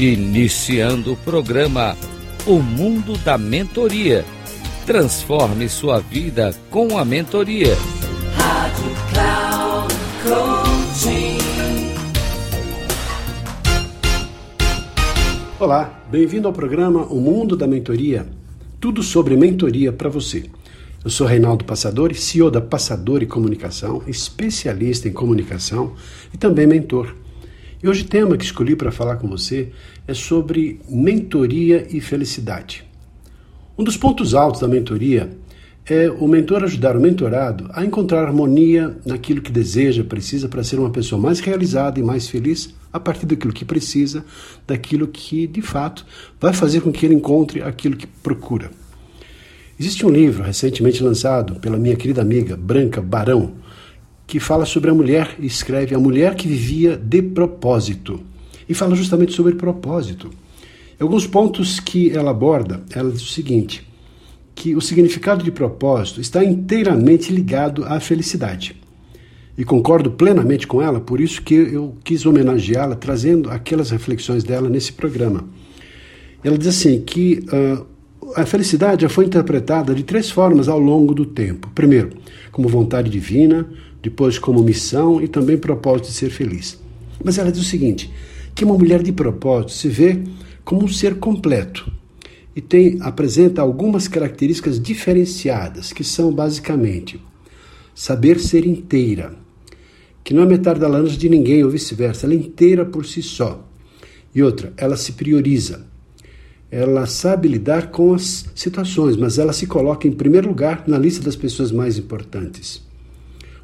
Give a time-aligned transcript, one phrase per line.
[0.00, 1.96] Iniciando o programa
[2.46, 4.24] O Mundo da Mentoria.
[4.86, 7.74] Transforme sua vida com a mentoria.
[8.36, 11.38] Rádio Cloud Coaching.
[15.58, 18.24] Olá, bem-vindo ao programa O Mundo da Mentoria.
[18.78, 20.44] Tudo sobre mentoria para você.
[21.04, 25.94] Eu sou Reinaldo Passadori, CEO da Passadori Comunicação, especialista em comunicação
[26.32, 27.12] e também mentor.
[27.80, 29.68] E hoje o tema que escolhi para falar com você
[30.06, 32.84] é sobre mentoria e felicidade.
[33.78, 35.30] Um dos pontos altos da mentoria
[35.86, 40.80] é o mentor ajudar o mentorado a encontrar harmonia naquilo que deseja, precisa para ser
[40.80, 44.24] uma pessoa mais realizada e mais feliz a partir daquilo que precisa,
[44.66, 46.04] daquilo que de fato
[46.40, 48.72] vai fazer com que ele encontre aquilo que procura.
[49.78, 53.52] Existe um livro recentemente lançado pela minha querida amiga Branca Barão,
[54.28, 58.20] que fala sobre a mulher escreve A Mulher que Vivia de Propósito.
[58.68, 60.28] E fala justamente sobre propósito.
[61.00, 63.88] Alguns pontos que ela aborda, ela diz o seguinte:
[64.54, 68.76] que o significado de propósito está inteiramente ligado à felicidade.
[69.56, 74.68] E concordo plenamente com ela, por isso que eu quis homenageá-la trazendo aquelas reflexões dela
[74.68, 75.48] nesse programa.
[76.44, 77.86] Ela diz assim que uh,
[78.34, 81.70] a felicidade já foi interpretada de três formas ao longo do tempo.
[81.74, 82.10] Primeiro,
[82.52, 83.68] como vontade divina,
[84.02, 86.78] depois como missão e também propósito de ser feliz.
[87.22, 88.10] Mas ela diz o seguinte,
[88.54, 90.22] que uma mulher de propósito se vê
[90.64, 91.90] como um ser completo
[92.54, 97.20] e tem apresenta algumas características diferenciadas, que são basicamente
[97.94, 99.34] saber ser inteira,
[100.22, 103.22] que não é metade da laranja de ninguém ou vice-versa, ela é inteira por si
[103.22, 103.66] só.
[104.34, 105.86] E outra, ela se prioriza.
[106.70, 111.24] Ela sabe lidar com as situações, mas ela se coloca em primeiro lugar na lista
[111.24, 112.86] das pessoas mais importantes.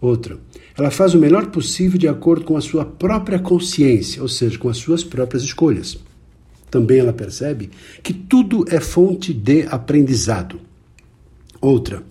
[0.00, 0.38] Outra,
[0.76, 4.68] ela faz o melhor possível de acordo com a sua própria consciência, ou seja, com
[4.68, 5.98] as suas próprias escolhas.
[6.70, 7.70] Também ela percebe
[8.02, 10.60] que tudo é fonte de aprendizado.
[11.60, 12.02] Outra,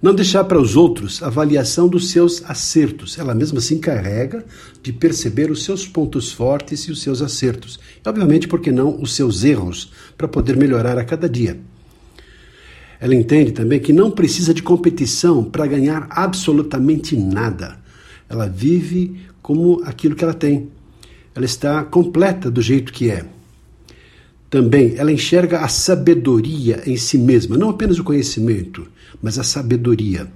[0.00, 3.18] não deixar para os outros a avaliação dos seus acertos.
[3.18, 4.44] Ela mesma se encarrega
[4.82, 7.78] de perceber os seus pontos fortes e os seus acertos.
[8.04, 11.58] E, obviamente, por que não, os seus erros, para poder melhorar a cada dia.
[13.00, 17.78] Ela entende também que não precisa de competição para ganhar absolutamente nada.
[18.28, 20.68] Ela vive como aquilo que ela tem.
[21.34, 23.26] Ela está completa do jeito que é.
[24.56, 28.88] Também ela enxerga a sabedoria em si mesma, não apenas o conhecimento,
[29.20, 30.32] mas a sabedoria.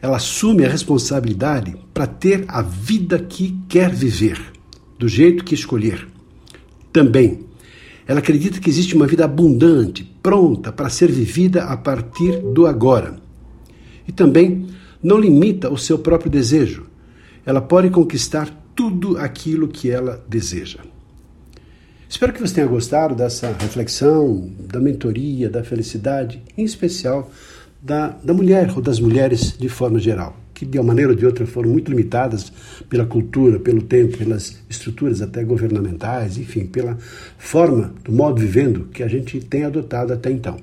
[0.00, 4.40] Ela assume a responsabilidade para ter a vida que quer viver,
[4.98, 6.08] do jeito que escolher.
[6.90, 7.40] Também
[8.06, 13.16] ela acredita que existe uma vida abundante, pronta para ser vivida a partir do agora.
[14.08, 14.66] E também
[15.02, 16.86] não limita o seu próprio desejo.
[17.44, 20.78] Ela pode conquistar tudo aquilo que ela deseja.
[22.10, 27.30] Espero que você tenha gostado dessa reflexão, da mentoria, da felicidade, em especial
[27.80, 31.24] da, da mulher ou das mulheres de forma geral que de uma maneira ou de
[31.24, 32.52] outra foram muito limitadas
[32.90, 36.98] pela cultura, pelo tempo, pelas estruturas até governamentais, enfim, pela
[37.38, 40.58] forma do modo vivendo que a gente tem adotado até então.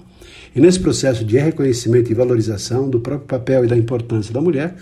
[0.56, 4.75] E nesse processo de reconhecimento e valorização do próprio papel e da importância da mulher,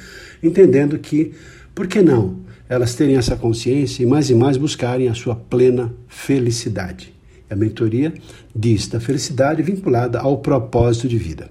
[0.44, 1.32] entendendo que,
[1.76, 5.94] por que não, elas terem essa consciência e mais e mais buscarem a sua plena
[6.08, 7.14] felicidade.
[7.50, 8.14] A mentoria
[8.56, 11.50] diz da felicidade vinculada ao propósito de vida.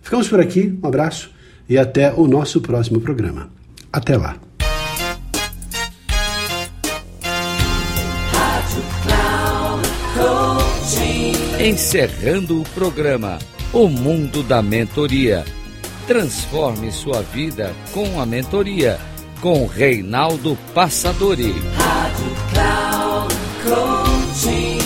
[0.00, 1.30] Ficamos por aqui, um abraço
[1.68, 3.50] e até o nosso próximo programa.
[3.92, 4.36] Até lá.
[11.60, 13.38] Encerrando o programa
[13.72, 15.44] O Mundo da Mentoria.
[16.06, 18.98] Transforme sua vida com a mentoria
[19.40, 21.52] com Reinaldo Passadori.
[21.74, 24.78] Rádio Cloud Coaching.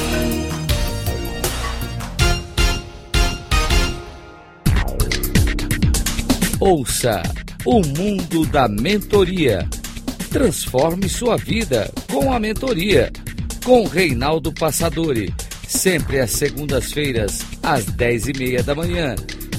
[6.60, 7.22] Ouça
[7.64, 9.68] o mundo da mentoria.
[10.30, 13.10] Transforme sua vida com a mentoria.
[13.64, 15.34] Com Reinaldo Passadori.
[15.66, 19.14] Sempre às segundas-feiras, às dez e meia da manhã.